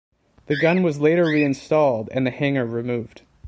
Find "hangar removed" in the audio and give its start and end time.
2.31-3.21